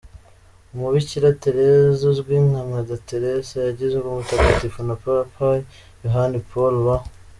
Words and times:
Umubikira 0.73 1.27
Tereza 1.43 2.01
uzwi 2.11 2.35
nka 2.47 2.61
Mother 2.71 2.99
Teresa 3.09 3.55
yagizwe 3.67 3.99
umutagatifu 4.09 4.79
na 4.87 4.95
Papa 5.03 5.47
Yohani 6.03 6.37
Paul 6.49 6.75
wa. 6.87 6.95